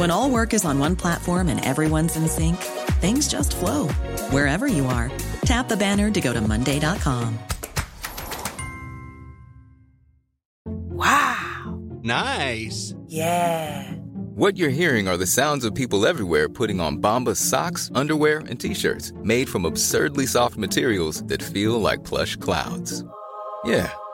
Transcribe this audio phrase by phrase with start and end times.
[0.00, 2.56] When all work is on one platform and everyone's in sync,
[3.02, 3.88] things just flow
[4.32, 5.12] wherever you are.
[5.44, 7.38] Tap the banner to go to Monday.com.
[10.64, 11.78] Wow.
[12.02, 12.94] Nice.
[13.08, 13.92] Yeah.
[14.36, 18.58] What you're hearing are the sounds of people everywhere putting on Bombas socks, underwear, and
[18.58, 23.04] t shirts made from absurdly soft materials that feel like plush clouds.
[23.66, 23.92] Yeah,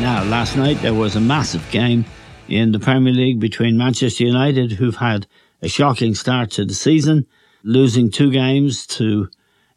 [0.00, 2.04] Now, last night there was a massive game
[2.48, 5.26] in the Premier League between Manchester United, who've had
[5.62, 7.26] a shocking start to the season,
[7.62, 9.28] losing two games to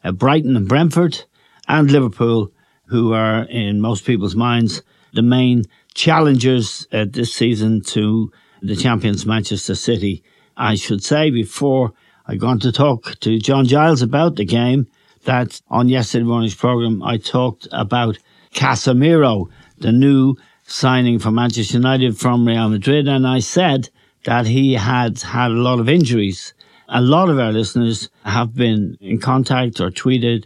[0.02, 1.24] uh, Brighton and Brentford,
[1.66, 2.52] and Liverpool,
[2.86, 9.24] who are, in most people's minds, the main challengers uh, this season to the champions
[9.24, 10.22] Manchester City.
[10.56, 11.92] I should say before
[12.26, 14.88] I go on to talk to John Giles about the game
[15.24, 18.18] that on yesterday morning's program I talked about
[18.52, 19.48] Casemiro,
[19.80, 23.88] the new signing for Manchester United from Real Madrid, and I said
[24.24, 26.54] that he had had a lot of injuries.
[26.88, 30.44] A lot of our listeners have been in contact or tweeted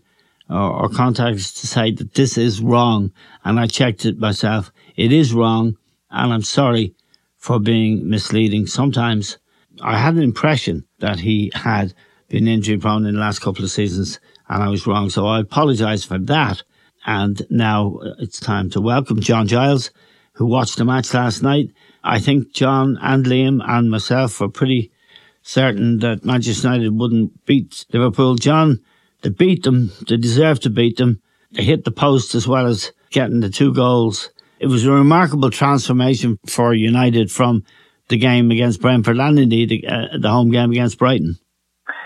[0.48, 3.12] or, or contacted to say that this is wrong,
[3.44, 4.72] and I checked it myself.
[4.96, 5.76] It is wrong,
[6.10, 6.94] and I'm sorry
[7.38, 8.66] for being misleading.
[8.66, 9.38] Sometimes
[9.82, 11.94] I had an impression that he had
[12.28, 15.10] been injury prone in the last couple of seasons, and I was wrong.
[15.10, 16.62] So I apologise for that.
[17.04, 19.90] And now it's time to welcome John Giles,
[20.34, 21.70] who watched the match last night.
[22.04, 24.92] I think John and Liam and myself were pretty
[25.42, 28.36] certain that Manchester United wouldn't beat Liverpool.
[28.36, 28.80] John,
[29.22, 29.90] they beat them.
[30.08, 31.20] They deserved to beat them.
[31.52, 34.30] They hit the post as well as getting the two goals.
[34.58, 37.64] It was a remarkable transformation for United from
[38.08, 41.36] the game against Brentford and indeed the, uh, the home game against Brighton.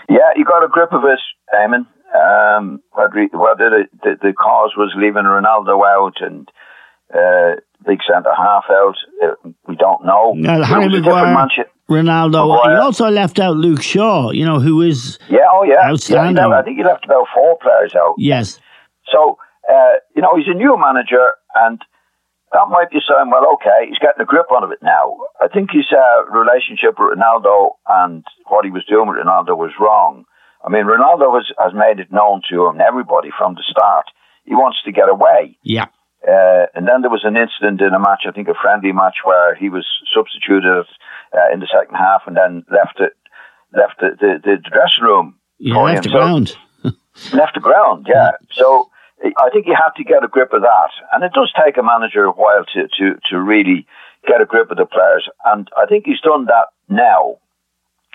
[0.09, 1.19] Yeah, you got a grip of it,
[1.53, 1.85] Eamon.
[2.15, 6.49] Um, whether, whether the, the, the, cause was leaving Ronaldo out and
[7.13, 10.33] uh, big centre half out, uh, we don't know.
[10.33, 11.35] Now, Harry Maguire,
[11.89, 12.47] Ronaldo.
[12.47, 12.75] Maguire.
[12.75, 16.37] He also left out Luke Shaw, you know, who is yeah, oh yeah, outstanding.
[16.37, 18.15] Yeah, I think he left about four players out.
[18.17, 18.59] Yes.
[19.11, 19.37] So
[19.69, 21.81] uh, you know, he's a new manager, and
[22.53, 25.17] that might be saying, well, okay, he's getting a grip on it now.
[25.41, 29.71] I think his uh, relationship with Ronaldo and what he was doing with Ronaldo was
[29.79, 30.23] wrong.
[30.67, 34.05] I mean, Ronaldo has, has made it known to him, everybody from the start,
[34.43, 35.57] he wants to get away.
[35.63, 35.85] Yeah.
[36.27, 39.23] Uh, and then there was an incident in a match, I think a friendly match,
[39.23, 40.83] where he was substituted
[41.31, 43.15] uh, in the second half and then left it,
[43.71, 45.39] left the, the, the dressing room.
[45.57, 46.57] Yeah, left the ground.
[47.31, 48.31] left the ground, yeah.
[48.51, 48.89] So
[49.23, 51.83] I think you have to get a grip of that, and it does take a
[51.83, 53.87] manager a while to to to really
[54.27, 55.27] get a grip of the players.
[55.45, 57.37] And I think he's done that now.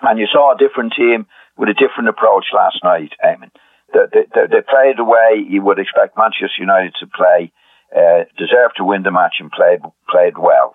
[0.02, 1.26] And you saw a different team
[1.56, 3.12] with a different approach last night.
[3.24, 3.50] Eamon,
[3.92, 7.52] they, they, they played the way you would expect Manchester United to play,
[7.94, 10.74] uh, deserved to win the match, and played played well.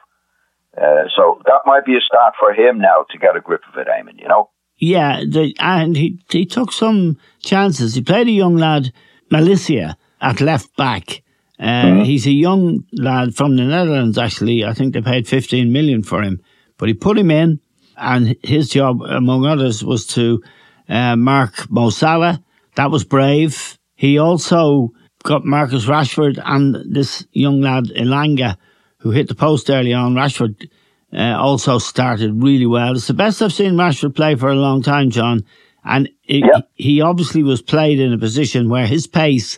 [0.77, 3.79] Uh, so that might be a start for him now to get a grip of
[3.79, 4.19] it, Eamon.
[4.19, 4.49] You know.
[4.77, 7.95] Yeah, the, and he he took some chances.
[7.95, 8.93] He played a young lad,
[9.31, 11.23] Malacia at left back.
[11.59, 12.03] Uh, mm-hmm.
[12.03, 14.63] He's a young lad from the Netherlands, actually.
[14.63, 16.41] I think they paid 15 million for him.
[16.77, 17.59] But he put him in,
[17.97, 20.43] and his job, among others, was to
[20.89, 22.43] uh, mark Mo Salah.
[22.75, 23.77] That was brave.
[23.95, 24.91] He also
[25.23, 28.57] got Marcus Rashford and this young lad, Elanga,
[28.99, 30.13] who hit the post early on.
[30.13, 30.69] Rashford
[31.13, 32.95] uh, also started really well.
[32.95, 35.43] It's the best I've seen Rashford play for a long time, John.
[35.83, 36.43] And it,
[36.75, 39.57] he obviously was played in a position where his pace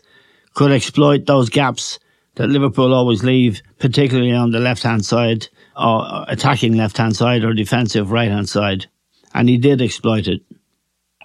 [0.53, 1.99] could exploit those gaps
[2.35, 7.43] that Liverpool always leave, particularly on the left hand side, or attacking left hand side
[7.43, 8.85] or defensive right hand side.
[9.33, 10.41] And he did exploit it.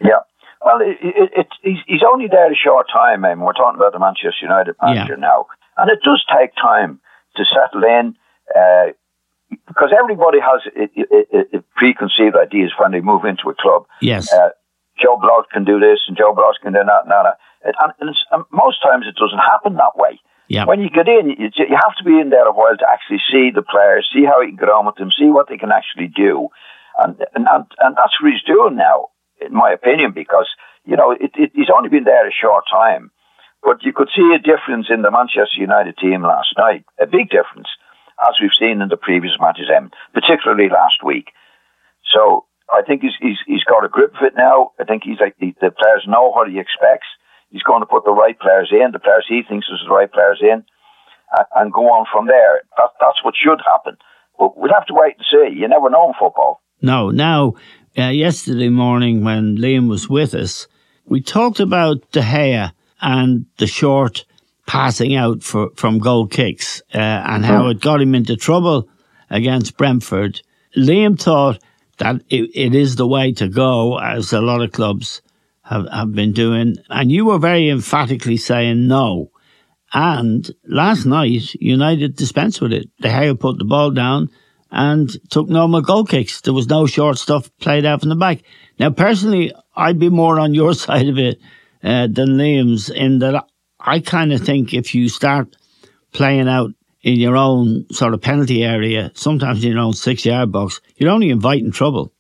[0.00, 0.23] Yeah.
[0.64, 3.93] Well, it, it, it, he's, he's only there a short time, and we're talking about
[3.93, 5.29] the Manchester United manager yeah.
[5.29, 5.46] now.
[5.76, 7.00] And it does take time
[7.37, 8.17] to settle in
[8.55, 8.93] uh,
[9.69, 10.62] because everybody has
[11.76, 13.87] preconceived ideas when they move into a club.
[14.00, 14.32] Yes.
[14.32, 14.50] Uh,
[15.02, 17.06] Joe Block can do this and Joe Block can do that.
[17.06, 17.32] No, no.
[17.64, 20.20] And, and, and most times it doesn't happen that way.
[20.49, 20.67] Yeah.
[20.67, 23.20] When you get in, you, you have to be in there a while to actually
[23.31, 25.73] see the players, see how you can get on with them, see what they can
[25.73, 26.49] actually do.
[26.99, 29.08] And, and, and, and that's what he's doing now,
[29.46, 30.49] in my opinion, because,
[30.85, 33.11] you know, it, it, he's only been there a short time.
[33.62, 37.31] But you could see a difference in the Manchester United team last night, a big
[37.31, 37.69] difference,
[38.20, 39.70] as we've seen in the previous matches,
[40.12, 41.32] particularly last week.
[42.12, 44.73] So I think he's, he's, he's got a grip of it now.
[44.79, 47.08] I think he's like, the, the players know what he expects
[47.55, 50.12] he's going to put the right players in, the players he thinks is the right
[50.12, 50.64] players in,
[51.38, 52.62] and, and go on from there.
[52.76, 53.97] That, that's what should happen.
[54.37, 55.61] But we'll have to wait and see.
[55.61, 56.61] You never know in football.
[56.82, 57.11] No.
[57.11, 57.55] Now,
[57.96, 60.67] uh, yesterday morning when Liam was with us,
[61.06, 64.25] we talked about De Gea and the short
[64.67, 68.88] passing out for, from goal kicks uh, and how it got him into trouble
[69.31, 70.41] against Brentford.
[70.76, 71.62] Liam thought
[71.99, 75.23] that it, it is the way to go, as a lot of clubs
[75.62, 76.76] have, have been doing.
[76.88, 79.31] And you were very emphatically saying no.
[79.93, 82.88] And last night, United dispensed with it.
[83.00, 84.31] De Gea put the ball down
[84.70, 86.40] and took normal goal kicks.
[86.40, 88.43] There was no short stuff played out from the back.
[88.78, 91.38] Now, personally, I'd be more on your side of it
[91.82, 93.46] uh, than Liam's in that
[93.81, 95.56] I kind of think if you start
[96.12, 96.70] playing out
[97.02, 101.11] in your own sort of penalty area, sometimes in your own six yard box, you're
[101.11, 102.12] only inviting trouble.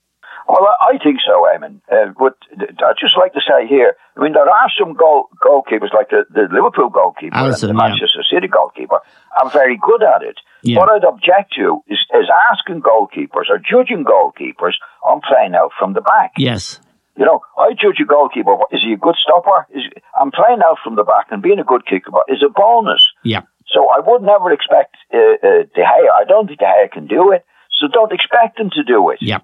[0.46, 1.80] Well, I think so, Eamon.
[1.90, 5.94] Uh, but I'd just like to say here, I mean, there are some goal, goalkeepers,
[5.94, 8.36] like the, the Liverpool goalkeeper Alisson, and the Manchester yeah.
[8.36, 9.00] City goalkeeper,
[9.40, 10.38] are very good at it.
[10.64, 10.78] Yeah.
[10.78, 14.74] What I'd object to is, is asking goalkeepers or judging goalkeepers
[15.04, 16.32] on playing out from the back.
[16.38, 16.80] Yes.
[17.16, 18.56] You know, I judge a goalkeeper.
[18.72, 19.68] Is he a good stopper?
[19.70, 19.84] Is
[20.18, 23.02] I'm playing out from the back and being a good kicker is a bonus.
[23.22, 23.42] Yeah.
[23.66, 26.10] So I would never expect uh, uh, De Gea.
[26.10, 27.44] I don't think De Gea can do it.
[27.78, 29.18] So don't expect him to do it.
[29.20, 29.38] Yeah.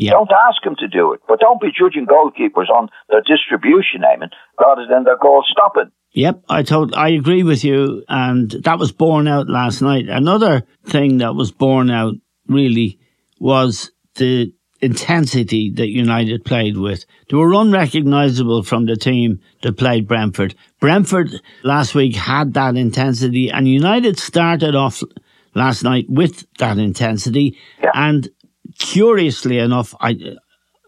[0.00, 0.12] Yeah.
[0.12, 4.30] Don't ask them to do it, but don't be judging goalkeepers on their distribution, Eamon,
[4.58, 5.92] rather than their goal stopping.
[6.12, 10.08] Yep, I told I agree with you, and that was borne out last night.
[10.08, 12.14] Another thing that was borne out
[12.48, 12.98] really
[13.40, 17.04] was the intensity that United played with.
[17.28, 20.54] They were unrecognisable from the team that played Brentford.
[20.80, 25.02] Brentford last week had that intensity, and United started off
[25.54, 27.90] last night with that intensity, yeah.
[27.92, 28.30] and
[28.80, 30.36] curiously enough, I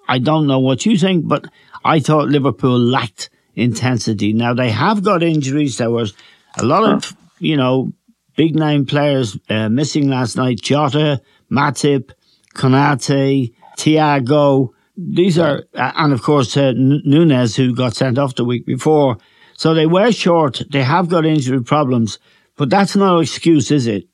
[0.09, 1.47] I don't know what you think, but
[1.85, 4.33] I thought Liverpool lacked intensity.
[4.33, 5.79] Now they have got injuries.
[5.79, 6.15] There was
[6.59, 7.93] a lot of you know
[8.37, 12.11] big name players uh, missing last night: Jota, Matip,
[12.55, 14.71] Konate, Thiago.
[14.97, 19.19] These are, uh, and of course uh, Nunez, who got sent off the week before.
[19.57, 20.63] So they were short.
[20.71, 22.19] They have got injury problems,
[22.57, 24.09] but that's no excuse, is it?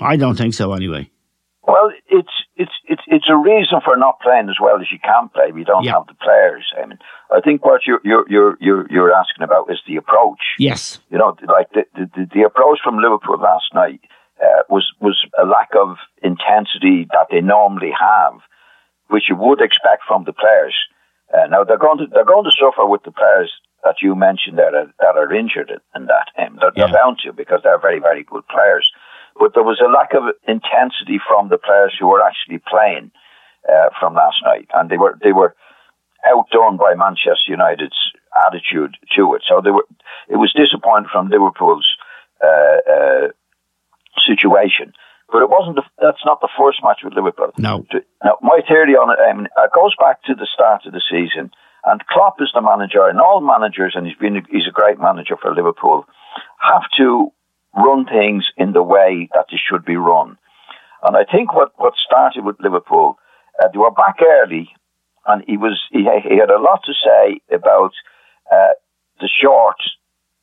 [0.00, 1.10] I don't think so, anyway.
[3.16, 5.48] It's a reason for not playing as well as you can play.
[5.50, 6.66] We don't have the players.
[6.76, 6.98] I mean,
[7.32, 10.42] I think what you're you're you're you're, you're asking about is the approach.
[10.58, 11.00] Yes.
[11.08, 14.00] You know, like the the, the approach from Liverpool last night
[14.44, 18.34] uh, was was a lack of intensity that they normally have,
[19.08, 20.76] which you would expect from the players.
[21.32, 23.50] Uh, now they're going to they're going to suffer with the players
[23.82, 26.84] that you mentioned that are, that are injured and that um, they're, yeah.
[26.84, 28.92] they're bound to because they're very very good players
[29.38, 33.10] but there was a lack of intensity from the players who were actually playing
[33.68, 35.54] uh, from last night, and they were they were
[36.26, 37.96] outdone by Manchester United's
[38.46, 39.42] attitude to it.
[39.48, 39.86] So they were.
[40.28, 41.86] It was disappointing from Liverpool's
[42.42, 43.28] uh, uh,
[44.26, 44.92] situation,
[45.30, 45.76] but it wasn't.
[45.76, 47.52] The, that's not the first match with Liverpool.
[47.58, 47.84] No.
[48.24, 51.50] Now, my theory on it, um, it goes back to the start of the season.
[51.84, 55.36] And Klopp is the manager, and all managers, and he's been he's a great manager
[55.40, 56.04] for Liverpool,
[56.58, 57.30] have to
[57.76, 60.38] run things in the way that they should be run.
[61.02, 63.18] And I think what, what started with Liverpool,
[63.62, 64.70] uh, they were back early,
[65.26, 67.92] and he was he, he had a lot to say about
[68.50, 68.74] uh,
[69.20, 69.76] the short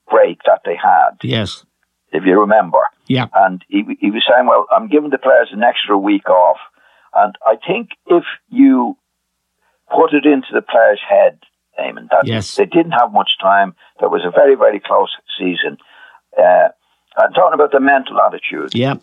[0.10, 1.18] break that they had.
[1.22, 1.66] Yes,
[2.12, 2.80] if you remember.
[3.08, 6.58] Yeah, and he he was saying, "Well, I'm giving the players an extra week off,"
[7.14, 8.98] and I think if you
[9.90, 11.40] put it into the players' head,
[11.80, 12.56] Eamon, that yes.
[12.56, 13.76] they didn't have much time.
[14.00, 15.78] There was a very very close season.
[16.38, 16.70] Uh,
[17.18, 18.74] I'm talking about the mental attitude.
[18.74, 18.96] Yeah.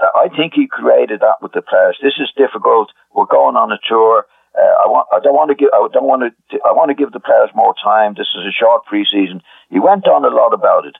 [0.00, 1.96] I think he created that with the players.
[2.02, 2.90] This is difficult.
[3.14, 4.26] We're going on a tour.
[4.54, 5.08] Uh, I want.
[5.12, 5.70] I don't want to give.
[5.72, 6.58] I don't want to.
[6.64, 8.14] I want to give the players more time.
[8.14, 9.40] This is a short preseason.
[9.70, 10.96] He went on a lot about it,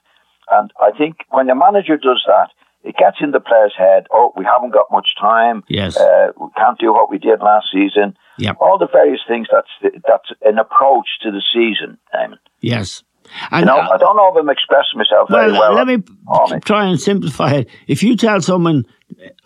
[0.51, 2.49] and I think when the manager does that,
[2.83, 4.07] it gets in the player's head.
[4.11, 5.63] Oh, we haven't got much time.
[5.67, 5.95] Yes.
[5.95, 8.17] Uh, we can't do what we did last season.
[8.37, 8.53] Yeah.
[8.59, 9.47] All the various things.
[9.51, 12.39] That's that's an approach to the season, Eamon.
[12.59, 13.03] Yes.
[13.51, 15.73] And, you know, uh, I don't know if I'm expressing myself well, very well.
[15.73, 17.69] Let me try and simplify it.
[17.87, 18.85] If you tell someone,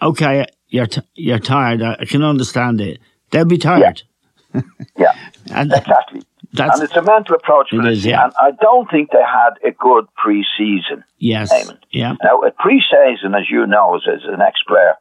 [0.02, 3.00] okay, you're t- you're tired, I can understand it.
[3.32, 4.04] They'll be tired.
[4.52, 4.62] Yeah,
[4.98, 5.14] yeah.
[5.52, 6.24] and, exactly.
[6.58, 8.24] and it's a mental approach for it yeah.
[8.24, 11.04] And I don't think they had a good pre-season.
[11.20, 11.52] Yes.
[11.92, 12.16] Yeah.
[12.24, 14.96] Now, a pre-season, as you know, as, as an ex-player,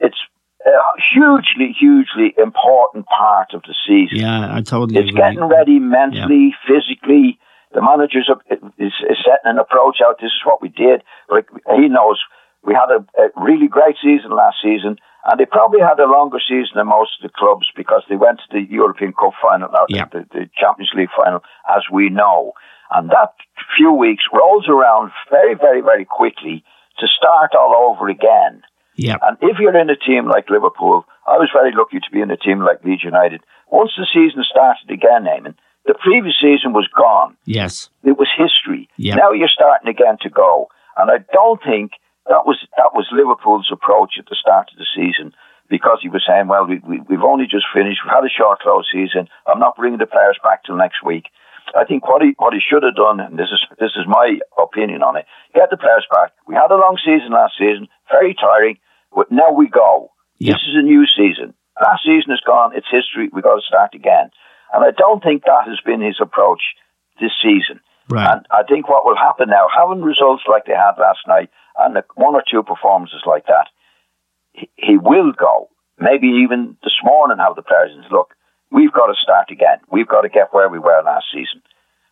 [0.00, 0.18] it's
[0.66, 0.70] a
[1.14, 4.18] hugely, hugely important part of the season.
[4.18, 5.20] Yeah, I totally It's agree.
[5.20, 6.66] getting ready mentally, yeah.
[6.66, 7.38] physically.
[7.72, 10.18] The manager's is, is setting an approach out.
[10.20, 11.02] This is what we did.
[11.30, 11.46] Like
[11.76, 12.18] he knows,
[12.64, 16.38] we had a, a really great season last season and they probably had a longer
[16.40, 19.86] season than most of the clubs because they went to the European Cup final, or
[19.88, 20.06] yeah.
[20.10, 22.52] the, the Champions League final, as we know.
[22.90, 23.34] And that
[23.76, 26.64] few weeks rolls around very, very, very quickly
[26.98, 28.62] to start all over again.
[28.96, 29.16] Yeah.
[29.22, 32.30] And if you're in a team like Liverpool, I was very lucky to be in
[32.30, 33.42] a team like Leeds United.
[33.70, 35.54] Once the season started again, Eamon,
[35.86, 37.36] the previous season was gone.
[37.44, 37.88] Yes.
[38.04, 38.88] It was history.
[38.96, 39.16] Yeah.
[39.16, 40.68] Now you're starting again to go.
[40.96, 41.92] And I don't think
[42.28, 45.32] that was that was Liverpool's approach at the start of the season
[45.68, 48.00] because he was saying, "Well, we, we we've only just finished.
[48.04, 49.28] We've had a short close season.
[49.46, 51.26] I'm not bringing the players back till next week."
[51.74, 54.38] I think what he what he should have done, and this is this is my
[54.58, 56.32] opinion on it, get the players back.
[56.46, 58.78] We had a long season last season, very tiring,
[59.14, 60.10] but now we go.
[60.38, 60.56] Yep.
[60.56, 61.54] This is a new season.
[61.80, 62.72] Last season is gone.
[62.74, 63.30] It's history.
[63.32, 64.30] We've got to start again.
[64.72, 66.62] And I don't think that has been his approach
[67.20, 67.80] this season.
[68.08, 68.26] Right.
[68.26, 71.96] And I think what will happen now, having results like they had last night, and
[72.14, 73.68] one or two performances like that,
[74.52, 75.68] he, will go.
[75.98, 78.34] Maybe even this morning have the players and say, look,
[78.70, 79.78] we've got to start again.
[79.90, 81.62] We've got to get where we were last season.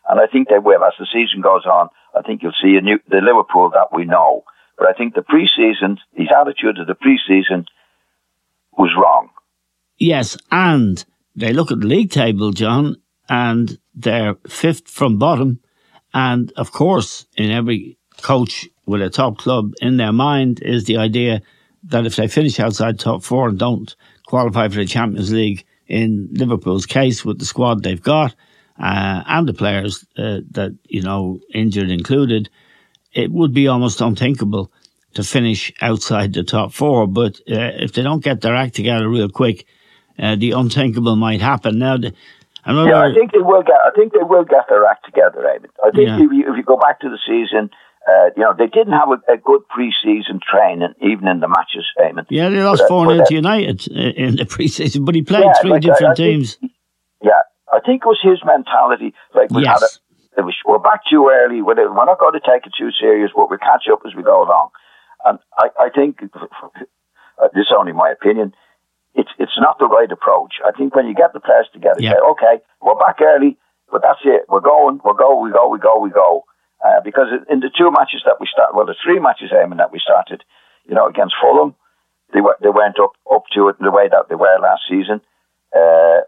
[0.07, 0.83] And I think they will.
[0.83, 4.05] As the season goes on, I think you'll see a new, the Liverpool that we
[4.05, 4.43] know.
[4.77, 7.65] But I think the preseason, his attitude of the preseason
[8.77, 9.29] was wrong.
[9.97, 11.03] Yes, and
[11.39, 15.59] they look at the league table, John, and they're fifth from bottom.
[16.13, 20.97] And of course, in every coach with a top club in their mind is the
[20.97, 21.41] idea
[21.83, 26.29] that if they finish outside top four and don't qualify for the Champions League, in
[26.33, 28.35] Liverpool's case with the squad they've got
[28.79, 32.49] uh, and the players uh, that you know injured included,
[33.13, 34.71] it would be almost unthinkable
[35.15, 37.07] to finish outside the top four.
[37.07, 39.65] But uh, if they don't get their act together real quick,
[40.21, 41.79] uh, the unthinkable might happen.
[41.79, 42.13] Now, the,
[42.65, 43.75] another, yeah, I think they will get.
[43.85, 45.71] I think they will get their act together, David.
[45.83, 46.15] I think Yeah.
[46.23, 47.69] if, you, if you go back to the season,
[48.07, 51.85] uh, you know they didn't have a, a good pre-season training, even in the matches,
[51.99, 52.25] Eamon.
[52.29, 55.15] yeah, they lost But, uh, four 0 uh, to United uh, in the preseason, but
[55.15, 56.57] he played Yeah, three like, different I think- teams.
[57.21, 59.13] Yeah, I think it was his mentality.
[59.35, 59.99] Like we had Yes.
[60.37, 61.61] a, it was, we're back too early.
[61.61, 64.23] We're, we're not going to take it too serious, but we'll catch up as we
[64.23, 64.69] go along.
[65.25, 66.19] And I, I think
[67.53, 68.53] this is only my opinion.
[69.19, 70.53] It's it's not the right approach.
[70.65, 72.13] I think when you get the players together, Yeah.
[72.15, 73.57] say, okay, we're back early,
[73.91, 74.45] but that's it.
[74.47, 76.45] We're going, we go, we go, we go, we go.
[76.85, 79.91] Uh, because in the two matches that we started, well, the three matches, Eamon, that
[79.91, 80.39] we started,
[80.87, 81.75] you know, against Fulham,
[82.33, 84.83] they were they went up up to it in the way that they were last
[84.87, 85.19] season.
[85.75, 86.21] Uh,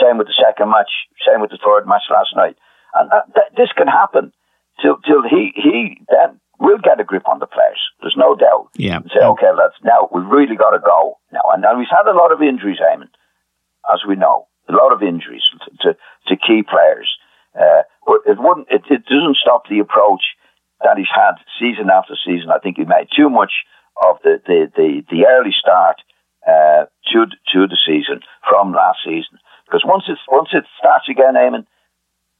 [0.00, 0.92] same with the second match.
[1.26, 2.56] Same with the third match last night.
[2.94, 4.32] And that, that, this can happen
[4.80, 7.80] till till he he then will get a grip on the players.
[8.00, 8.70] There's no doubt.
[8.74, 8.96] Yeah.
[8.96, 11.42] And say, okay, lads, now we've really got to go now.
[11.52, 13.08] And, and we've had a lot of injuries, Eamon,
[13.92, 15.96] as we know, a lot of injuries to to,
[16.28, 17.08] to key players.
[17.58, 18.68] Uh, but it wouldn't.
[18.70, 20.22] It, it doesn't stop the approach
[20.82, 22.50] that he's had season after season.
[22.50, 23.52] I think he made too much
[24.04, 25.96] of the the the, the early start
[26.46, 29.38] uh, to to the season from last season.
[29.66, 31.66] Because once it's once it starts again, Eamon,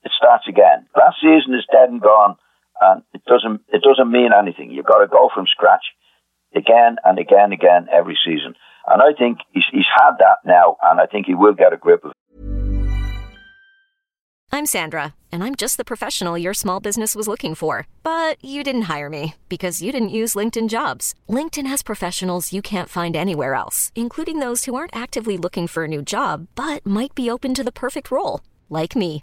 [0.04, 0.86] it starts again.
[0.96, 2.36] Last season is dead and gone,
[2.80, 4.70] and it doesn't it doesn't mean anything.
[4.70, 5.84] You've got to go from scratch
[6.54, 8.54] again and again, again every season.
[8.86, 11.76] And I think he's he's had that now, and I think he will get a
[11.76, 12.10] grip of.
[12.10, 12.16] it.
[14.50, 17.86] I'm Sandra, and I'm just the professional your small business was looking for.
[18.02, 21.14] But you didn't hire me because you didn't use LinkedIn jobs.
[21.28, 25.84] LinkedIn has professionals you can't find anywhere else, including those who aren't actively looking for
[25.84, 29.22] a new job but might be open to the perfect role, like me.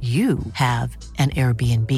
[0.00, 1.92] you have an Airbnb.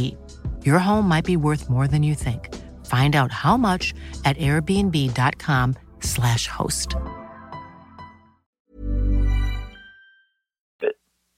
[0.65, 2.53] Your home might be worth more than you think.
[2.87, 3.95] Find out how much
[4.25, 6.97] at airbnb.com/slash host.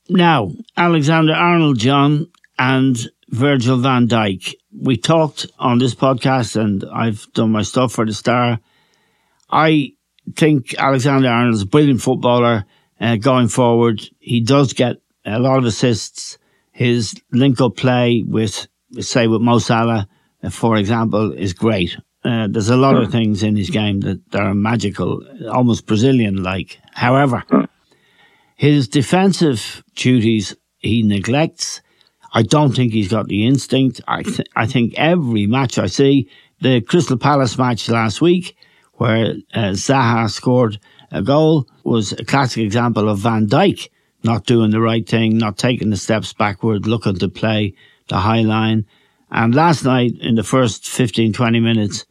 [0.09, 4.55] Now, Alexander Arnold John and Virgil van Dijk.
[4.73, 8.59] We talked on this podcast, and I've done my stuff for the Star.
[9.51, 9.93] I
[10.37, 12.65] think Alexander Arnold's a brilliant footballer
[13.01, 14.03] uh, going forward.
[14.19, 16.39] He does get a lot of assists
[16.75, 18.67] his link up play with,
[18.99, 20.09] say, with Mo Salah,
[20.43, 21.97] uh, for example, is great.
[22.25, 26.43] Uh, there's a lot of things in his game that, that are magical, almost Brazilian
[26.43, 26.81] like.
[26.93, 27.45] However,
[28.57, 31.81] his defensive duties he neglects.
[32.33, 34.01] I don't think he's got the instinct.
[34.09, 36.29] I, th- I think every match I see,
[36.61, 38.57] the Crystal Palace match last week,
[38.95, 40.81] where uh, Zaha scored
[41.13, 43.89] a goal, was a classic example of Van Dijk
[44.25, 47.75] not doing the right thing, not taking the steps backward, looking to play
[48.09, 48.87] the high line.
[49.31, 52.07] And last night, in the first 15, 20 minutes,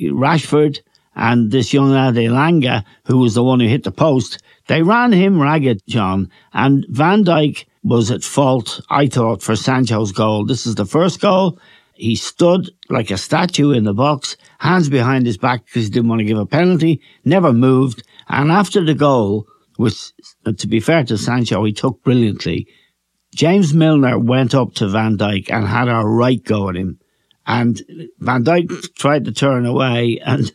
[0.00, 0.80] Rashford
[1.14, 5.12] and this young lad Elanga, who was the one who hit the post, they ran
[5.12, 6.30] him ragged, John.
[6.52, 10.44] And Van Dijk was at fault, I thought, for Sancho's goal.
[10.44, 11.58] This is the first goal.
[11.94, 16.08] He stood like a statue in the box, hands behind his back because he didn't
[16.08, 18.04] want to give a penalty, never moved.
[18.28, 20.12] And after the goal, which,
[20.56, 22.66] to be fair to Sancho, he took brilliantly.
[23.32, 26.98] James Milner went up to Van Dijk and had a right go at him.
[27.46, 27.80] And
[28.18, 30.50] Van Dijk tried to turn away and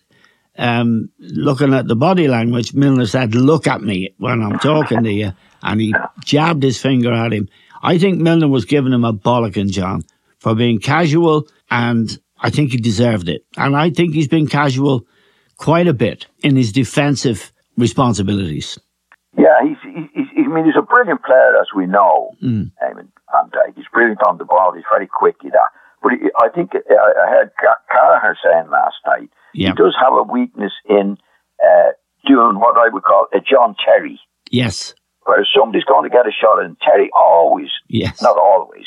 [0.58, 5.12] um, looking at the body language, Milner said, look at me when I'm talking to
[5.12, 5.32] you.
[5.62, 7.48] And he jabbed his finger at him.
[7.82, 10.04] I think Milner was giving him a bollocking, John,
[10.40, 13.46] for being casual and I think he deserved it.
[13.56, 15.08] And I think he's been casual
[15.56, 18.78] quite a bit in his defensive responsibilities.
[19.38, 22.32] Yeah, he's, he's, he's, I mean, he's a brilliant player, as we know.
[22.42, 22.72] Mm.
[22.84, 23.76] Eamon Van Dijk.
[23.76, 24.74] He's brilliant on the ball.
[24.74, 25.38] He's very quick.
[25.42, 25.70] That.
[26.02, 27.52] But he, I think I heard
[27.90, 31.18] Gallagher saying last night he does have a weakness in
[31.64, 31.92] uh,
[32.26, 34.20] doing what I would call a John Terry.
[34.52, 34.94] Yes.
[35.26, 38.86] Where somebody's going to get a shot, and Terry always, yes, not always,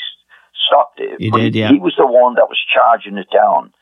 [0.67, 1.15] stopped it.
[1.19, 1.69] He did, yeah.
[1.69, 3.73] He was the one that was charging it down.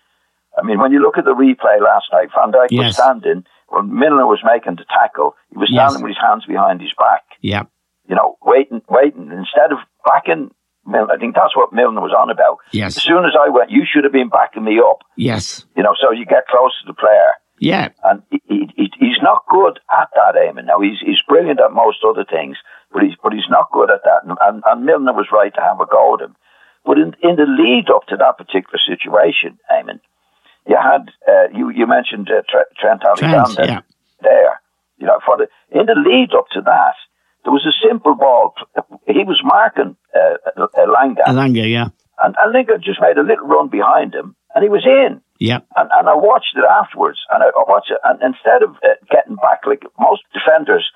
[0.57, 2.85] I mean, when you look at the replay last night, Van Dijk yes.
[2.85, 6.03] was standing when Milner was making the tackle, he was standing yes.
[6.03, 7.23] with his hands behind his back.
[7.41, 7.63] Yeah.
[8.07, 9.31] You know, waiting, waiting.
[9.31, 10.51] Instead of backing
[10.85, 12.59] Milner, I think that's what Milner was on about.
[12.71, 12.97] Yes.
[12.97, 15.01] As soon as I went, you should have been backing me up.
[15.17, 15.65] Yes.
[15.75, 17.33] You know, so you get close to the player.
[17.59, 17.89] Yeah.
[18.03, 20.65] And he, he, he's not good at that, Eamon.
[20.65, 22.57] Now, he's, he's brilliant at most other things,
[22.91, 24.23] but he's, but he's not good at that.
[24.23, 26.35] And, and, and Milner was right to have a go at him.
[26.85, 29.99] But in, in the lead up to that particular situation, Eamon,
[30.67, 32.41] you had uh, you you mentioned uh,
[32.79, 33.81] Trent Alexander Trent, yeah.
[34.21, 34.61] there.
[34.97, 36.95] You know, for the in the lead up to that,
[37.43, 38.53] there was a simple ball.
[39.07, 40.37] He was marking uh.
[41.27, 41.89] Elanga, yeah.
[42.23, 45.21] And Elanga just made a little run behind him, and he was in.
[45.37, 45.59] Yeah.
[45.75, 48.95] And, and I watched it afterwards, and I, I watched it, and instead of uh,
[49.11, 50.89] getting back like most defenders,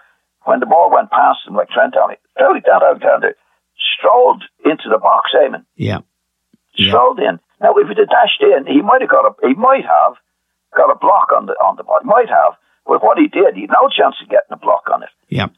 [0.46, 3.36] when the ball went past him, like Trent Alexander,
[3.98, 5.66] strolled into the box, Eamon.
[5.76, 6.00] Yeah.
[6.88, 7.36] Strolled yeah.
[7.36, 7.40] in.
[7.60, 10.16] Now, if he'd have dashed in, he might have got a he might have
[10.76, 12.00] got a block on the on the ball.
[12.02, 12.56] He might have,
[12.88, 15.10] but what he did, he had no chance of getting a block on it.
[15.28, 15.52] Yeah.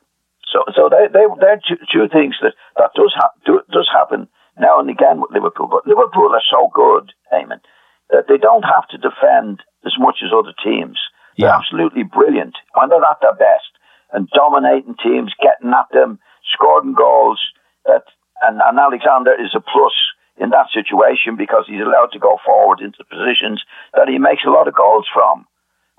[0.50, 4.28] So, so they they they're two, two things that that does ha- do, does happen
[4.60, 5.68] now and again with Liverpool.
[5.68, 7.62] But Liverpool are so good, Eamon,
[8.10, 11.00] that they don't have to defend as much as other teams.
[11.38, 11.58] They're yeah.
[11.58, 13.72] absolutely brilliant when they're at their best
[14.12, 16.20] and dominating teams, getting at them,
[16.52, 17.40] scoring goals.
[17.86, 18.04] That
[18.42, 19.96] and, and Alexander is a plus
[20.38, 23.64] in that situation because he's allowed to go forward into positions
[23.94, 25.46] that he makes a lot of goals from.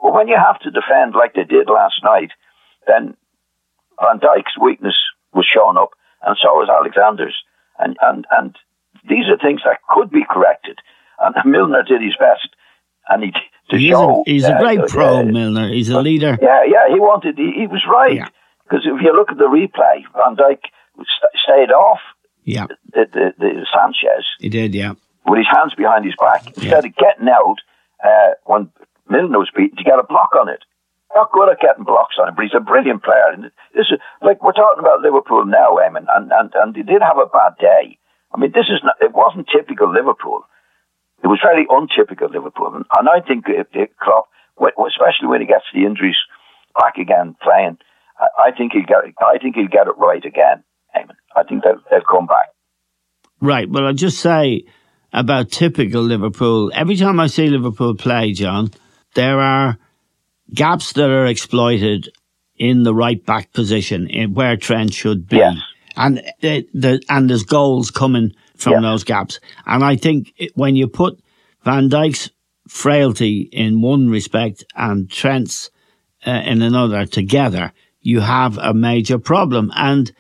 [0.03, 2.31] But when you have to defend like they did last night,
[2.87, 3.15] then
[4.01, 4.97] Van Dijk's weakness
[5.33, 5.91] was shown up,
[6.27, 7.37] and so was Alexander's.
[7.79, 8.57] And, and, and
[9.09, 10.79] these are things that could be corrected.
[11.21, 12.49] And Milner did his best,
[13.09, 13.33] and he
[13.71, 14.21] to He is show.
[14.27, 15.69] a, he's a uh, great uh, pro, uh, Milner.
[15.69, 16.37] He's a leader.
[16.43, 17.39] Yeah, yeah, he wanted.
[17.39, 18.29] He, he was right Yeah.
[18.65, 20.59] because if you look at the replay, Van Dijk
[20.97, 22.01] st- stayed off
[22.45, 24.75] Yeah, the, the, the Sanchez he did.
[24.75, 24.95] Yeah,
[25.27, 27.57] with his hands behind his back instead of getting out
[28.03, 28.71] uh, when
[29.09, 30.65] Milner was beaten to get a block on it.
[31.15, 33.29] Not good at getting blocks on it, but he's a brilliant player.
[33.33, 33.45] And
[33.77, 37.19] this is like we're talking about Liverpool now, Eamon, and and and they did have
[37.19, 37.99] a bad day.
[38.35, 40.45] I mean, this is not, it wasn't typical Liverpool.
[41.23, 45.47] It was very untypical Liverpool, and, and I think if if Klopp, especially when he
[45.47, 46.17] gets the injuries
[46.81, 47.77] back again playing,
[48.19, 50.65] I, I think he'll get it, I think he'll get it right again.
[50.97, 51.15] Eamon.
[51.37, 52.47] I think they'll, they'll come back.
[53.41, 53.69] right.
[53.69, 54.65] Well, I'll just say
[55.13, 56.71] about typical Liverpool.
[56.75, 58.71] Every time I see Liverpool play, John,
[59.15, 59.79] there are
[60.55, 62.11] gaps that are exploited
[62.57, 65.37] in the right back position in where Trent should be.
[65.39, 65.57] Yes.
[65.97, 68.81] And the, the and there's goals coming from Yeah.
[68.81, 69.41] those gaps.
[69.67, 71.21] And I think when you put
[71.65, 72.31] Van Dijk's
[72.69, 75.71] frailty in one respect and Trent's
[76.27, 79.71] uh, in another together, you have a major problem.
[79.75, 80.11] And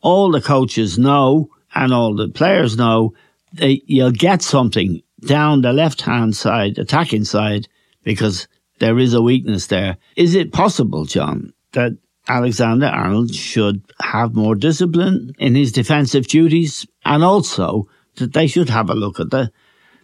[0.00, 3.14] all the coaches know and all the players know
[3.52, 7.68] you'll get something down the left hand side, attacking side,
[8.04, 8.46] because
[8.78, 9.96] there is a weakness there.
[10.16, 11.92] Is it possible, John, that
[12.28, 18.68] Alexander Arnold should have more discipline in his defensive duties and also that they should
[18.68, 19.50] have a look at the,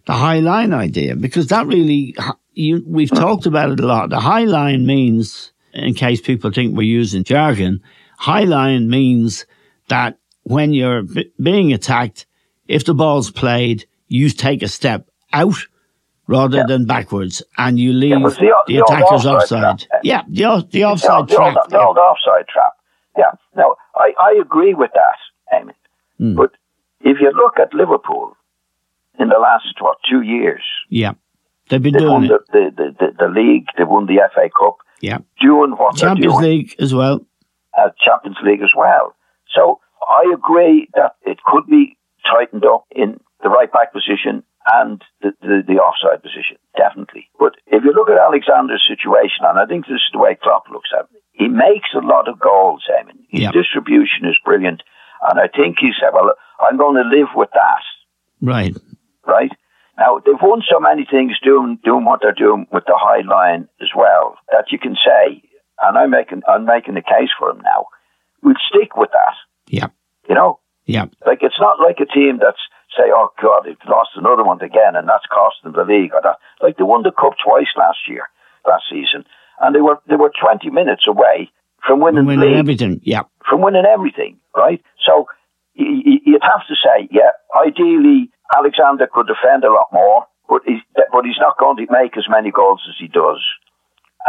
[0.05, 1.15] the high line idea?
[1.15, 2.15] Because that really,
[2.53, 4.09] you, we've talked about it a lot.
[4.09, 7.81] The high line means, in case people think we're using jargon,
[8.17, 9.45] high line means
[9.89, 12.25] that when you're b- being attacked,
[12.67, 15.55] if the ball's played, you take a step out
[16.27, 16.65] rather Yeah.
[16.67, 19.87] than backwards, and you leave but the, the the attacker's offside offside.
[20.03, 21.55] Yeah, the, the offside the trap.
[21.61, 22.73] old, the old offside trap.
[23.17, 23.31] Yeah.
[23.55, 25.73] Now, I, I agree with that, Amy.
[26.19, 26.35] Mm.
[26.35, 26.51] But
[27.01, 28.35] if you look at Liverpool
[29.19, 31.13] in the last, what, two years, yeah.
[31.69, 32.31] they've been they've doing it.
[32.51, 36.43] the, the, the, the, league, they've won the FA Cup, Yeah, doing what Champions doing,
[36.45, 37.25] League as well.
[37.77, 39.15] uh, Champions League as well.
[39.55, 41.97] So I agree that it could be
[42.31, 47.29] tightened up in the right back position and the, the, the offside position, definitely.
[47.39, 50.63] But if you look at Alexander's situation, and I think this is the way Klopp
[50.71, 53.19] looks at it, he makes a lot of goals, Eamon.
[53.29, 53.51] His Yeah.
[53.51, 54.81] distribution is brilliant.
[55.29, 57.83] And I think he said, well, I'm going to live with that,
[58.41, 58.75] Right.
[59.25, 59.51] right?
[59.97, 63.67] Now, they've won so many things doing, doing what they're doing with the high line
[63.81, 65.41] as well that you can say,
[65.81, 67.85] and I'm making, I'm making the case for him now,
[68.41, 69.35] we'll stick with that,
[69.67, 69.87] Yeah.
[70.29, 70.59] you know?
[70.85, 71.05] Yeah.
[71.25, 72.59] Like it's not like a team that's
[72.95, 76.21] say, oh God, they've lost another one again, and that's cost them the league or
[76.23, 76.37] that.
[76.61, 78.29] Like they won the cup twice last year,
[78.67, 79.25] last season,
[79.61, 81.49] and they were they were twenty minutes away
[81.85, 83.01] from winning, the Winning league, everything.
[83.03, 83.23] Yeah.
[83.49, 84.81] from winning everything, right?
[85.05, 85.27] So
[85.77, 90.81] y- you'd have to say, yeah, ideally Alexander could defend a lot more, but he's
[91.11, 93.41] but he's not going to make as many goals as he does,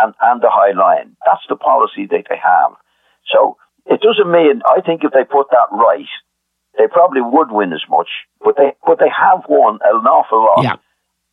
[0.01, 1.16] and and the high line.
[1.27, 2.72] That's the policy that they have.
[3.33, 6.09] So it doesn't mean I think if they put that right,
[6.79, 8.09] they probably would win as much,
[8.44, 10.77] but they but they have won an awful lot Yeah.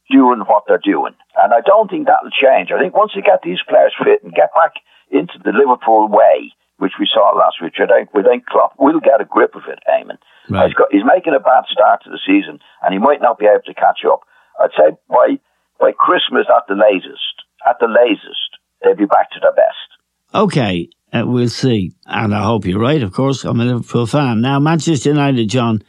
[0.09, 2.71] doing what they're doing, and I don't think that'll change.
[2.71, 4.73] I think once they get these players fit and get back
[5.11, 8.99] into the Liverpool way, which we saw last week, I think we think Klopp will
[8.99, 10.17] get a grip of it, Eamon.
[10.49, 10.67] Right.
[10.67, 13.45] He's, got, he's making a bad start to the season, and he might not be
[13.45, 14.21] able to catch up.
[14.59, 15.39] I'd say by
[15.79, 17.35] by Christmas at the latest,
[17.67, 18.49] at the latest,
[18.81, 19.89] they'll be back to their best.
[20.33, 21.93] Okay, uh, we'll see.
[22.05, 23.43] And I hope you're right, of course.
[23.43, 24.41] I'm a Liverpool fan.
[24.41, 25.83] Now, Manchester United, John,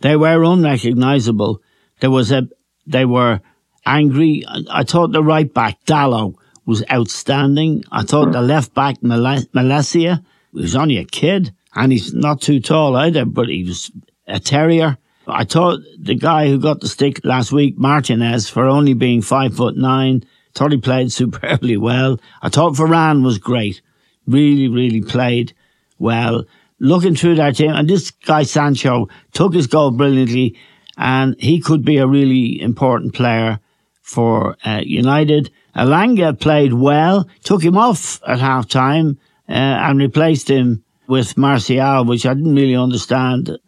[0.00, 1.62] they were unrecognisable.
[2.00, 2.48] There was a,
[2.86, 3.40] they were
[3.84, 4.44] angry.
[4.70, 7.84] I, thought the right back, Dalot, was outstanding.
[7.90, 12.60] I thought the left back, Mal- Malacia, was only a kid and he's not too
[12.60, 13.90] tall either, but he was
[14.26, 14.98] a terrier.
[15.26, 19.56] I thought the guy who got the stick last week, Martinez, for only being five
[19.56, 22.18] foot nine, thought he played superbly well.
[22.42, 23.82] I thought Varane was great.
[24.28, 25.54] Really, really played
[25.98, 26.44] well.
[26.78, 30.56] Looking through that team, and this guy Sancho took his goal brilliantly,
[30.96, 33.58] and he could be a really important player
[34.02, 35.50] for uh, United.
[35.74, 42.04] Elanga played well, took him off at half time, uh, and replaced him with Martial,
[42.04, 43.58] which I didn't really understand.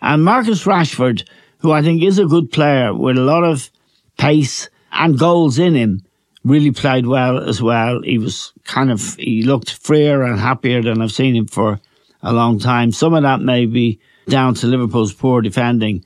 [0.00, 1.26] And Marcus Rashford,
[1.58, 3.70] who I think is a good player with a lot of
[4.16, 6.02] pace and goals in him,
[6.48, 8.02] really played well as well.
[8.02, 11.80] He was kind of, he looked freer and happier than I've seen him for
[12.22, 12.92] a long time.
[12.92, 16.04] Some of that may be down to Liverpool's poor defending,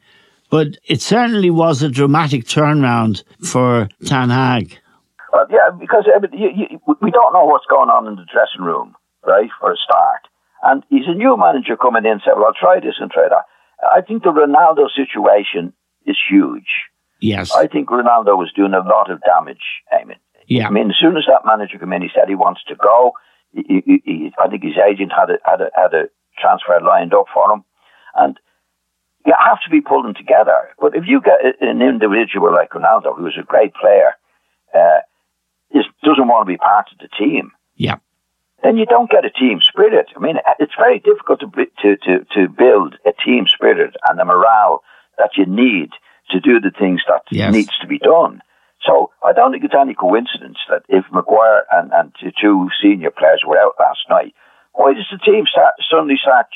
[0.51, 4.79] but it certainly was a dramatic turnaround for Ten Hag.
[5.33, 8.27] Well, yeah, because I mean, you, you, we don't know what's going on in the
[8.31, 8.95] dressing room,
[9.27, 10.29] right, for a start.
[10.63, 13.45] And he's a new manager coming in, saying, well, I'll try this and try that.
[13.83, 15.73] I think the Ronaldo situation
[16.07, 16.69] is huge.
[17.21, 17.53] Yes.
[17.55, 20.17] I think Ronaldo was doing a lot of damage, Eamon.
[20.47, 20.67] Yeah.
[20.67, 23.13] I mean, as soon as that manager came in, he said he wants to go.
[23.53, 26.05] He, he, he, I think his agent had a, had a, had a
[26.39, 27.65] transfer lined up for him.
[28.15, 28.39] And
[29.27, 30.71] you have to be pulling together.
[30.81, 34.13] But if you get an individual like Ronaldo, who is a great player,
[34.75, 35.01] uh,
[36.03, 37.97] doesn't want to be part of the team, Yeah.
[38.63, 40.07] then you don't get a team spirit.
[40.17, 41.47] I mean, it's very difficult to
[41.83, 44.83] to to, to build a team spirit and a morale
[45.19, 45.91] that you need
[46.31, 47.53] to do the things that Yes.
[47.53, 48.43] needs to be done.
[48.85, 53.11] So I don't think it's any coincidence that if Maguire and, and the two senior
[53.11, 54.35] players were out last night,
[54.73, 56.47] why does the team start, suddenly start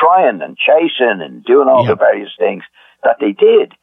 [0.00, 1.90] trying and chasing and doing all Yeah.
[1.90, 2.64] the various things
[3.04, 3.74] that they did?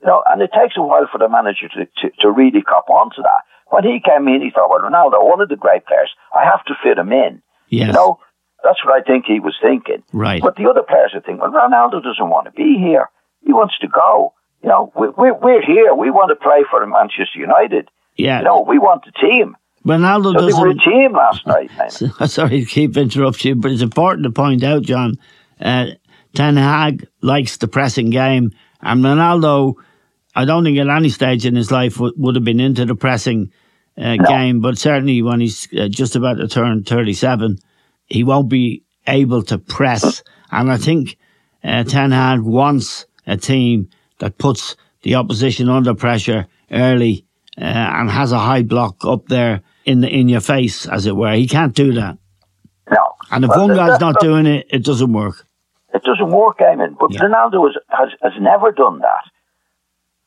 [0.00, 2.88] You know, and it takes a while for the manager to, to, to really cop
[2.90, 3.42] onto that.
[3.68, 6.64] When he came in, he thought, well, Ronaldo, one of the great players, I have
[6.66, 7.42] to fit him in.
[7.68, 7.88] Yes.
[7.88, 8.20] You know,
[8.62, 10.02] that's what I think he was thinking.
[10.12, 10.40] Right.
[10.40, 13.08] But the other players are thinking, well, Ronaldo doesn't want to be here.
[13.44, 14.34] He wants to go.
[14.66, 15.94] You know, we, we're, we're here.
[15.94, 17.88] We want to play for Manchester United.
[18.16, 18.38] Yeah.
[18.38, 19.56] You know, we want the team.
[19.84, 21.70] Ronaldo So they were a team last night.
[21.78, 22.28] man.
[22.28, 25.14] Sorry to keep interrupting you, but it's important to point out, John.
[25.60, 25.86] Uh,
[26.34, 28.50] Ten Hag likes the pressing game,
[28.80, 29.74] and Ronaldo,
[30.34, 32.96] I don't think at any stage in his life w- would have been into the
[32.96, 33.52] pressing
[33.96, 37.58] uh, game, but certainly when he's uh, just about to turn 37,
[38.06, 40.24] he won't be able to press.
[40.50, 41.16] And I think
[41.62, 47.24] uh, Ten Hag wants a team that puts the opposition under pressure early
[47.58, 51.16] uh, and has a high block up there in the in your face, as it
[51.16, 51.32] were.
[51.32, 52.18] He can't do that.
[52.90, 53.14] No.
[53.30, 55.46] And if Well, one guy's not doing it, it doesn't work.
[55.94, 56.96] It doesn't work, Eamon.
[56.98, 57.20] But Yeah.
[57.20, 59.22] Ronaldo has, has, has never done that.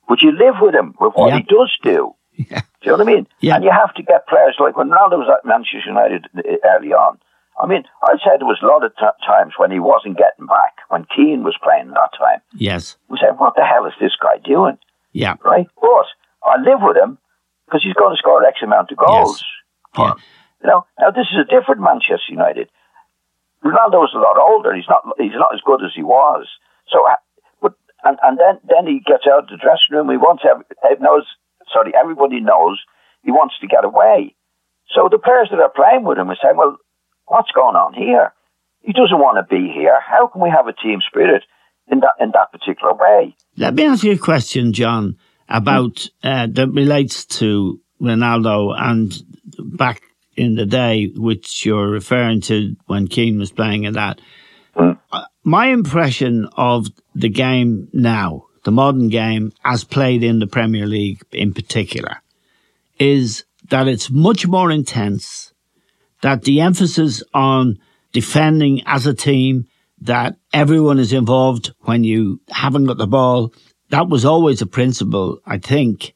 [0.08, 1.38] But you live with him, with what Yeah.
[1.38, 2.14] he does do.
[2.50, 2.62] Yeah.
[2.82, 3.28] Do you know what I mean?
[3.42, 3.56] Yeah.
[3.56, 6.26] And you have to get players like when Ronaldo was at Manchester United
[6.64, 7.20] early on.
[7.60, 10.48] I mean, I'd say there was a lot of t- times when he wasn't getting
[10.48, 12.40] back, when Keane was playing that time.
[12.56, 12.96] Yes.
[13.10, 14.78] We said, what the hell is this guy doing?
[15.12, 15.36] Yeah.
[15.44, 15.68] Right?
[15.82, 16.08] But
[16.46, 17.18] I live with him
[17.66, 19.44] because he's going to score X amount of goals.
[19.98, 20.14] Yeah.
[20.64, 22.70] You know, now this is a different Manchester United.
[23.64, 24.74] Ronaldo is a lot older.
[24.76, 25.04] He's not.
[25.18, 26.48] He's not as good as he was.
[26.88, 27.16] So, uh,
[27.62, 30.10] but and and then then he gets out of the dressing room.
[30.10, 30.64] He wants every,
[31.00, 31.28] knows.
[31.72, 32.80] Sorry, everybody knows
[33.24, 34.36] he wants to get away.
[34.96, 36.78] So the players that are playing with him are saying, "Well,
[37.30, 38.34] what's going on here?
[38.82, 40.00] He doesn't want to be here.
[40.02, 41.44] How can we have a team spirit
[41.88, 46.48] in that in that particular way?" Let me ask you a question, John, about uh,
[46.52, 49.14] that relates to Ronaldo and
[49.60, 50.02] back
[50.36, 54.22] in the day, which you're referring to when Keane was playing and that.
[54.76, 54.94] Uh,
[55.44, 61.22] my impression of the game now, the modern game, as played in the Premier League
[61.32, 62.22] in particular,
[63.00, 65.49] is that it's much more intense,
[66.22, 67.80] that the emphasis on
[68.12, 69.68] defending as a team,
[70.02, 73.54] that everyone is involved when you haven't got the ball.
[73.90, 76.14] That was always a principle, I think,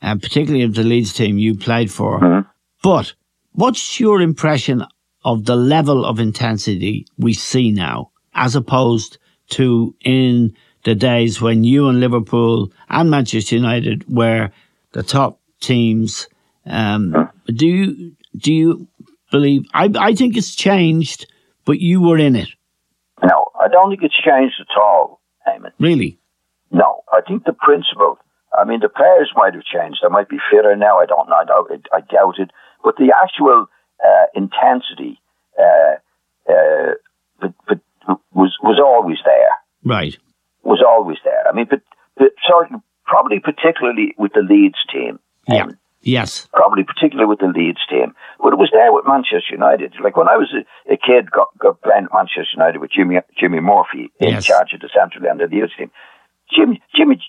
[0.00, 2.46] and particularly of the Leeds team you played for.
[2.82, 3.14] But
[3.52, 4.84] what's your impression
[5.24, 9.18] of the level of intensity we see now, as opposed
[9.50, 14.50] to in the days when you and Liverpool and Manchester United were
[14.92, 16.28] the top teams?
[16.64, 18.88] Um, do you do you
[19.36, 19.62] believe?
[19.82, 21.20] I I think it's changed,
[21.68, 22.50] but you were in it,
[23.30, 25.72] No, I don't think it's changed at all, Eamon.
[25.88, 26.12] really.
[26.82, 28.14] No, I think the principle.
[28.60, 29.98] I mean, the players might have changed.
[30.02, 30.94] They might be fitter now.
[31.04, 31.36] I don't know.
[31.44, 31.82] I doubt it.
[31.98, 32.50] I doubt it.
[32.84, 33.58] But the actual
[34.08, 35.20] uh, intensity
[35.58, 35.94] uh,
[36.54, 36.92] uh,
[37.40, 37.80] but, but
[38.32, 39.52] was was always there.
[39.84, 40.16] Right.
[40.62, 41.44] Was always there.
[41.48, 41.80] I mean, but,
[42.16, 42.68] but sorry,
[43.04, 45.18] probably particularly with the Leeds team.
[45.48, 45.64] Yeah.
[45.64, 46.46] Um, Yes.
[46.52, 48.14] probably particularly with the Leeds team.
[48.40, 49.94] But it was there with Manchester United.
[50.02, 53.16] Like when I was a, a kid, got, got playing at Manchester United with Jimmy
[53.38, 54.44] Jimmy Murphy in Yes.
[54.46, 55.90] charge of the central end of the Leeds team.
[56.54, 57.20] Jimmy Jimmy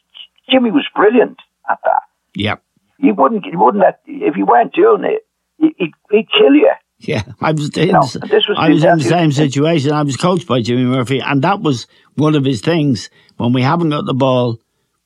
[0.50, 2.04] Jimmy was brilliant at that.
[2.36, 2.56] Yeah.
[3.00, 5.26] He wouldn't he wouldn't let if you weren't doing it,
[5.58, 6.72] he, he'd, he'd kill you.
[7.00, 9.92] Yeah, I was in, No, the, this was I was in the- same situation.
[9.92, 11.86] I was coached by Jimmy Murphy, and that was
[12.16, 13.12] one of his things.
[13.38, 14.58] When we haven't got the ball,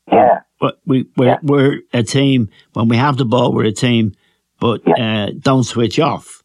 [0.10, 0.40] Yeah.
[0.62, 1.38] But we we're, Yeah.
[1.44, 2.50] we're a team.
[2.74, 4.14] When we have the ball, we're a team.
[4.60, 6.44] But uh, don't switch off.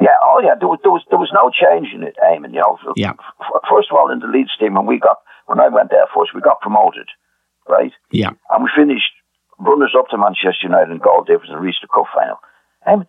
[0.00, 2.52] Yeah, oh yeah, there was there was there was no change in it, Eamon.
[2.54, 3.14] You know, Yeah.
[3.40, 6.06] F- first of all, in the Leeds team, when we got when I went there
[6.14, 7.08] first, we got promoted,
[7.68, 7.92] right?
[8.12, 9.10] Yeah, and we finished
[9.58, 12.38] runners up to Manchester United in goal difference and reached the cup final.
[12.84, 13.04] And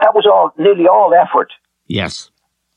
[0.00, 1.52] that was all nearly all effort.
[1.86, 2.30] yes,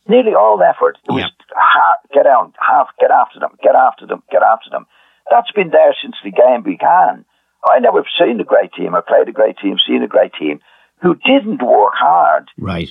[0.08, 0.98] Nearly all effort.
[1.08, 1.30] It was Yeah.
[1.56, 4.86] ha- get out, half, get after them, get after them, get after them.
[5.30, 7.26] That's been there since the game began.
[7.66, 8.96] I never seen a great team.
[8.96, 10.60] I played a great team, seen a great team
[11.02, 12.90] who didn't work hard right.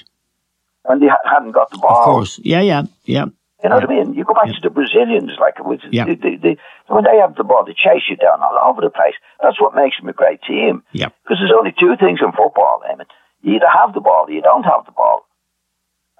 [0.82, 1.98] when they hadn't got the ball.
[1.98, 2.40] Of course.
[2.42, 3.26] Yeah, yeah, yeah.
[3.62, 4.14] You know what I mean?
[4.14, 6.04] You go back to the Brazilians, like with Yeah.
[6.04, 9.14] when they have the ball, they chase you down all over the place.
[9.42, 10.82] That's what makes them a great team.
[10.92, 11.08] Yeah.
[11.24, 13.06] Because there's only two things in football, Eamon.
[13.40, 15.26] You either have the ball or you don't have the ball.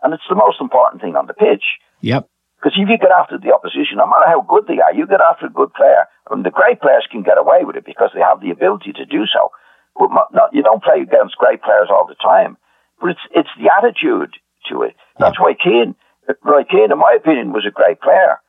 [0.03, 1.65] And it's the most important thing on the pitch.
[2.01, 2.29] Yep.
[2.67, 5.23] Because if you get after the opposition, no matter how good they are, you get
[5.23, 6.11] after a good player.
[6.35, 9.07] And the great players can get away with it because they have the ability to
[9.07, 9.55] do so.
[9.95, 12.59] But not, you don't play against great players all the time.
[12.99, 14.35] But it's it's the attitude
[14.67, 14.99] to it.
[15.15, 15.95] That's why Keane,
[16.43, 18.43] Roy Keane, in my opinion, was a great player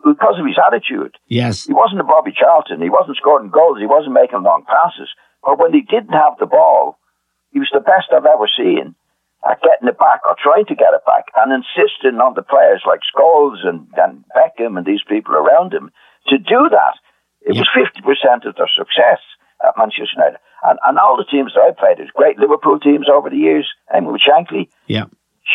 [0.00, 1.20] because of his attitude.
[1.28, 1.66] Yes.
[1.68, 2.80] He wasn't a Bobby Charlton.
[2.80, 3.76] He wasn't scoring goals.
[3.76, 5.12] He wasn't making long passes.
[5.44, 6.96] But when he didn't have the ball,
[7.52, 8.96] he was the best I've ever seen
[9.48, 12.82] at getting it back or trying to get it back and insisting on the players
[12.86, 15.90] like Scholes and, and Beckham and these people around him
[16.28, 16.94] to do that.
[17.42, 19.20] It was 50% of their success
[19.64, 20.38] at Manchester United.
[20.62, 23.66] And, and all the teams that I played, there's great Liverpool teams over the years.
[23.90, 25.04] I mean, with Shankly, Yeah.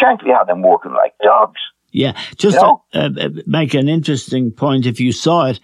[0.02, 1.62] Shankly had them working like dogs.
[1.91, 2.84] Yeah, just You know?
[2.93, 5.60] to uh, uh, make an interesting point, if you saw it,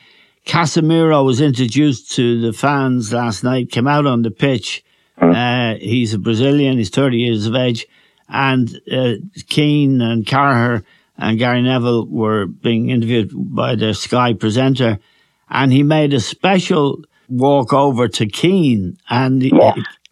[0.45, 4.84] Casemiro was introduced to the fans last night, came out on the pitch.
[5.19, 7.86] Uh, he's a Brazilian, he's 30 years of age,
[8.31, 9.15] and uh,
[9.47, 10.83] Keane and Carragher
[11.17, 14.97] and Gary Neville were being interviewed by the Sky presenter,
[15.49, 19.43] and he made a special walk over to Keane, and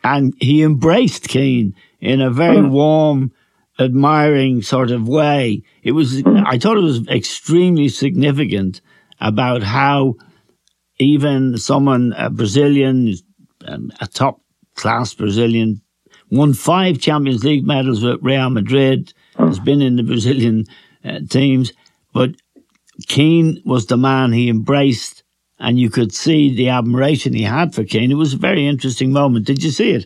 [0.04, 3.32] and he embraced Keane in a very warm,
[3.80, 5.64] admiring sort of way.
[5.84, 8.82] It was, I thought it was extremely significant
[9.22, 10.16] about how
[10.98, 13.16] even someone, a Brazilian,
[13.66, 14.42] a top
[14.76, 15.82] class Brazilian,
[16.32, 20.66] won five Champions League medals with Real Madrid, has been in the Brazilian
[21.04, 21.72] uh, teams,
[22.14, 22.32] but
[23.08, 25.24] Keane was the man he embraced,
[25.60, 28.12] and you could see the admiration he had for Keane.
[28.12, 29.46] It was a very interesting moment.
[29.46, 30.06] Did you see it?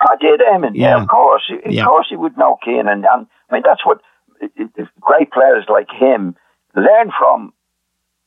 [0.00, 0.72] I did, Eamon.
[0.74, 1.02] Yeah, Yeah.
[1.02, 1.50] of course.
[1.64, 1.84] Of Yeah.
[1.84, 2.88] course he would know Keane.
[2.88, 4.00] And, and I mean, that's what
[5.00, 6.36] great players like him
[6.74, 7.52] learn from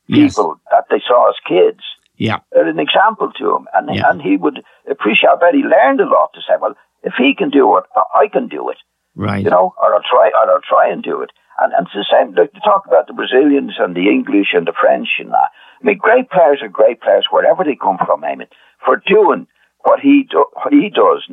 [0.06, 0.34] Yes.
[0.34, 1.80] people that they saw as kids.
[2.16, 2.38] Yeah.
[2.52, 3.68] They're an example to him.
[3.74, 4.08] And, Yeah.
[4.10, 5.54] and he would appreciate, that.
[5.54, 8.48] he learned a lot to say, well, if he can do it, I I can
[8.48, 8.76] do it.
[9.14, 9.42] Right.
[9.44, 11.30] You know, or I'll try, or I'll try and do it.
[11.60, 14.64] And, and it's the same, like, to talk about the Brazilians and the English and
[14.66, 15.50] the French and that.
[15.82, 18.46] I mean, great players are great players wherever they come from, Eamon,
[18.84, 19.48] for doing
[19.80, 21.26] what he do, he does.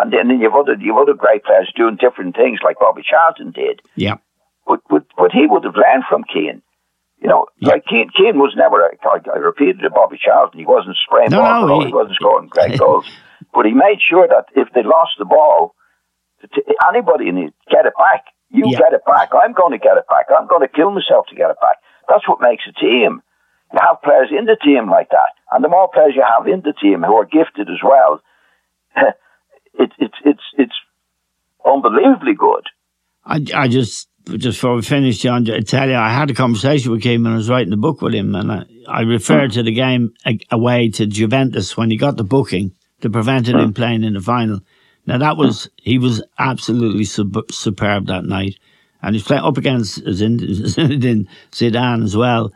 [0.00, 3.82] And then you've other, you've other great players doing different things like Bobby Charlton did.
[3.96, 4.16] Yeah.
[4.66, 6.62] But, but, but he would have learned from Keane.
[7.20, 10.58] You know, like Keane, Keane was never, i repeated it, Bobby Charlton.
[10.58, 13.04] He wasn't spraying No, balls, no, he- he wasn't scoring great goals.
[13.54, 15.74] But he made sure that if they lost the ball,
[16.88, 18.26] anybody in it, get it back.
[18.50, 18.78] You Yeah.
[18.78, 19.30] get it back.
[19.34, 20.26] I'm going to get it back.
[20.30, 21.78] I'm going to kill myself to get it back.
[22.08, 23.22] That's what makes a team.
[23.72, 25.34] You have players in the team like that.
[25.50, 28.20] And the more players you have in the team who are gifted as well,
[28.96, 30.74] it, it's, it's, it's
[31.64, 32.66] unbelievably good.
[33.24, 36.90] I, I just just before we finish, John, I tell you, I had a conversation
[36.90, 39.58] with him and I was writing the book with him, and I, I referred hmm.
[39.58, 40.14] to the game
[40.50, 42.72] away to Juventus when he got the booking
[43.06, 44.60] to prevent him playing in the final.
[45.06, 48.58] Now that was he was absolutely sub, superb that night,
[49.02, 50.38] and he's playing up against Zin-
[50.74, 52.52] Zinedine Zidane as well.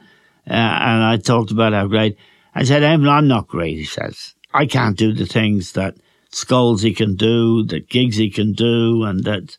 [0.49, 2.17] Uh, and I talked about how great.
[2.55, 5.95] I said, "Eamon, I'm not great." He says, "I can't do the things that
[6.33, 9.57] Scholesy can do, that Giggsy can do, and that."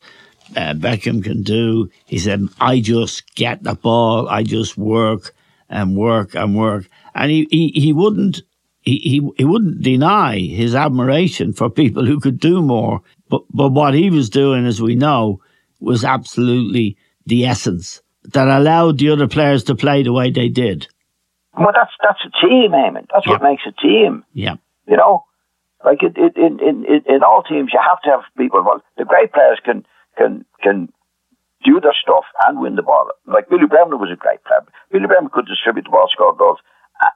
[0.56, 1.89] uh, Beckham can do.
[2.06, 4.27] He said, I just get the ball.
[4.27, 5.34] I just work
[5.69, 6.89] and work and work.
[7.15, 8.41] And he, he, he wouldn't,
[8.81, 13.01] he, he, he wouldn't deny his admiration for people who could do more.
[13.29, 15.41] But, but what he was doing, as we know,
[15.79, 18.01] was absolutely the essence
[18.33, 20.87] that allowed the other players to play the way they did.
[21.57, 23.07] Well, that's, that's a team, Eamon.
[23.13, 24.23] That's what makes a team.
[24.33, 24.55] Yeah.
[24.87, 25.25] You know,
[25.83, 28.63] like it, it, in, in, in, all teams, you have to have people.
[28.63, 29.85] Well, the great players can
[30.17, 30.89] can can
[31.65, 33.09] do their stuff and win the ball.
[33.25, 34.61] Like Billy Bremner was a great player.
[34.91, 36.59] Billy Bremner could distribute the ball, score goals,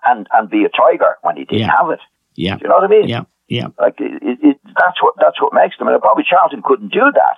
[0.06, 1.76] and and be a tiger when he didn't Yeah.
[1.78, 2.00] have it.
[2.36, 2.56] Yeah.
[2.58, 3.08] Do you know what I mean?
[3.08, 3.24] Yeah.
[3.48, 3.68] Yeah.
[3.80, 5.88] Like it, it, it, that's what that's what makes them.
[5.88, 7.38] And Bobby Charlton couldn't do that.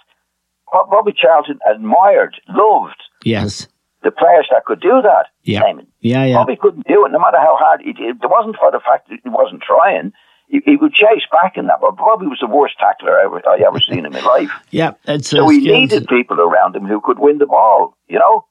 [0.71, 3.67] Bobby Charlton admired, loved Yes.
[4.03, 5.27] the players that could do that.
[5.43, 5.61] Yeah.
[5.61, 5.87] Simon.
[6.01, 6.25] Yeah.
[6.25, 6.35] Yeah.
[6.37, 8.17] Bobby couldn't do it, no matter how hard he did.
[8.23, 10.11] It wasn't for the fact that he wasn't trying.
[10.49, 13.41] He, he would chase back in that, but Bobby was the worst tackler I ever,
[13.47, 14.49] I ever seen in my life.
[14.71, 14.91] Yeah.
[15.05, 15.77] It's So he skills.
[15.79, 18.45] needed people around him who could win the ball, you know?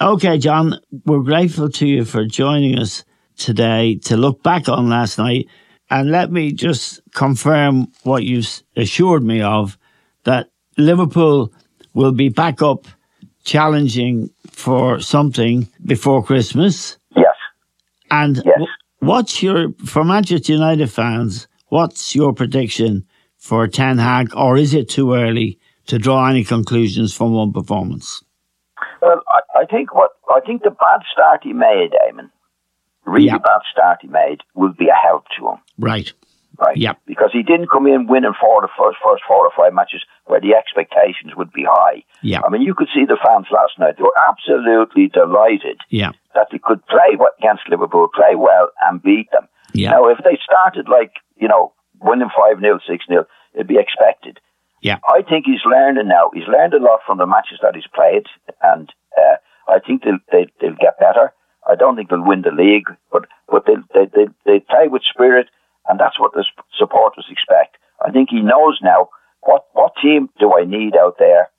[0.00, 3.04] Okay, John, we're grateful to you for joining us
[3.36, 5.48] today to look back on last night.
[5.90, 9.76] And let me just confirm what you've assured me of
[10.24, 11.52] that Liverpool
[11.92, 12.86] will be back up
[13.44, 16.96] challenging for something before Christmas.
[17.16, 17.34] Yes.
[18.10, 18.44] And Yes.
[18.46, 18.66] w-
[19.00, 23.04] what's your, for Manchester United fans, what's your prediction
[23.36, 28.22] for Ten Hag, or is it too early to draw any conclusions from one performance?
[29.02, 32.30] Well, I, I I think what I think the bad start he made, Eamon,
[33.04, 33.38] really Yeah.
[33.38, 35.58] bad start he made, will be a help to him.
[35.78, 36.12] Right.
[36.58, 36.76] right?
[36.76, 36.94] Yeah.
[37.06, 40.02] Because he didn't come in winning four of the first, first four or five matches
[40.26, 42.04] where the expectations would be high.
[42.22, 42.40] Yeah.
[42.46, 43.96] I mean, you could see the fans last night.
[43.96, 46.12] They were absolutely delighted Yeah.
[46.34, 49.48] that they could play against Liverpool, play well, and beat them.
[49.72, 49.90] Yeah.
[49.90, 54.38] Now, if they started like, you know, winning 5 0, 6 0, it'd be expected.
[54.82, 54.98] Yeah.
[55.08, 56.30] I think he's learning now.
[56.34, 58.26] He's learned a lot from the matches that he's played,
[58.62, 59.36] and uh,
[59.68, 61.32] I think they'll, they, they'll get better.
[61.68, 65.02] I don't think they'll win the league, but but they they they they play with
[65.02, 65.48] spirit,
[65.88, 66.44] and that's what the
[66.78, 67.76] supporters expect.
[68.04, 69.08] I think he knows now
[69.42, 71.50] what what team do I need out there,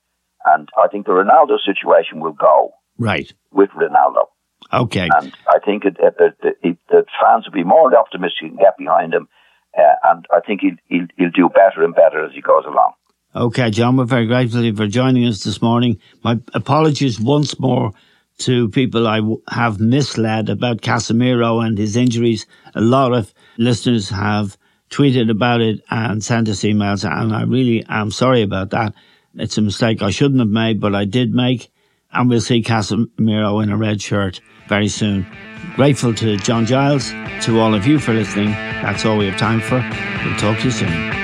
[0.44, 3.32] and I think the Ronaldo situation will go Right.
[3.50, 4.26] with Ronaldo,
[4.72, 5.08] Okay.
[5.18, 8.76] and I think it, it, the, the the fans will be more optimistic and get
[8.78, 9.28] behind him,
[9.76, 12.92] uh, and I think he'll, he'll he'll do better and better as he goes along.
[13.36, 15.98] Okay, John, we're very grateful for joining us this morning.
[16.22, 17.90] My apologies once more
[18.38, 22.46] to people I have misled about Casemiro and his injuries.
[22.74, 24.56] A lot of listeners have
[24.90, 28.94] tweeted about it and sent us emails, and I really am sorry about that.
[29.34, 31.70] It's a mistake I shouldn't have made, but I did make,
[32.12, 35.26] and we'll see Casemiro in a red shirt very soon.
[35.74, 37.10] Grateful to John Giles,
[37.42, 38.50] to all of you for listening.
[38.50, 39.76] That's all we have time for.
[40.24, 41.23] We'll talk to you soon.